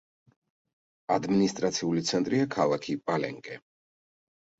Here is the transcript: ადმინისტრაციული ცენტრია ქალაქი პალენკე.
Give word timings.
ადმინისტრაციული 1.15 2.03
ცენტრია 2.11 2.47
ქალაქი 2.55 2.97
პალენკე. 3.11 3.59